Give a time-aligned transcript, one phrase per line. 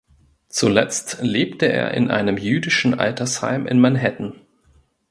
[0.49, 4.33] Zuletzt lebte er in einem jüdischen Altersheim in Manhattan.